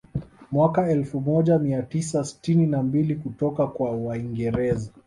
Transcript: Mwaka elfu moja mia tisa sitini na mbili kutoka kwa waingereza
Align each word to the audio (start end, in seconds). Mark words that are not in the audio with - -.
Mwaka 0.51 0.89
elfu 0.89 1.21
moja 1.21 1.59
mia 1.59 1.81
tisa 1.81 2.23
sitini 2.23 2.67
na 2.67 2.83
mbili 2.83 3.15
kutoka 3.15 3.67
kwa 3.67 3.91
waingereza 3.91 4.91